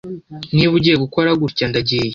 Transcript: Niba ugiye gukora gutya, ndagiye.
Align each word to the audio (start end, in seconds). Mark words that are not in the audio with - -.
Niba 0.55 0.73
ugiye 0.77 0.95
gukora 1.03 1.29
gutya, 1.41 1.65
ndagiye. 1.71 2.09